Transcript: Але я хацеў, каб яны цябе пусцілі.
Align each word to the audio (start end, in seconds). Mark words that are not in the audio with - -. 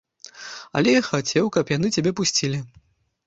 Але 0.79 0.95
я 0.95 1.01
хацеў, 1.09 1.51
каб 1.57 1.65
яны 1.77 1.87
цябе 1.97 2.13
пусцілі. 2.21 2.59